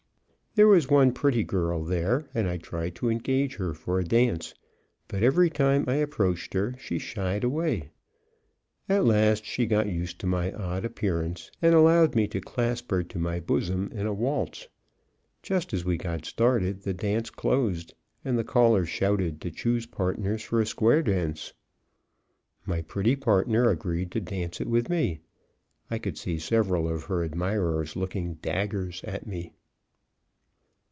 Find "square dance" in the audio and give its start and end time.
20.65-21.53